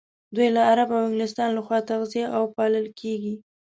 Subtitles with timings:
[0.35, 3.35] دوی له غرب او انګلستان لخوا تغذيه او پالل کېږي.